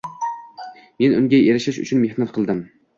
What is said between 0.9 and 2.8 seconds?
Men unga erishish uchun mehnat qildim